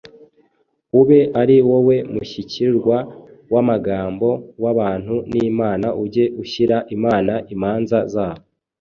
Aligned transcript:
Ube 0.99 1.19
ari 1.41 1.55
wowe 1.69 1.95
mushyikirwa 2.13 2.97
w’amagambo 3.53 4.29
w’abantu 4.63 5.15
n’Imana 5.31 5.87
ujye 6.03 6.25
ushyira 6.43 6.77
Imana 6.95 7.33
imanza 7.53 7.97
zabo: 8.13 8.43